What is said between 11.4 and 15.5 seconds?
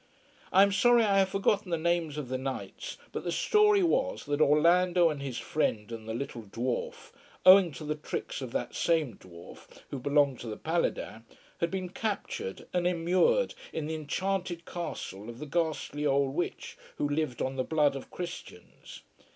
had been captured and immured in the enchanted castle of the